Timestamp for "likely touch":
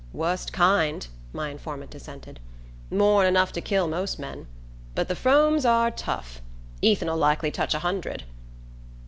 7.17-7.75